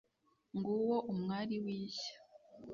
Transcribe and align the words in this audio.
Nguwo 0.55 0.95
umwari 1.11 1.55
w'ishya, 1.65 2.11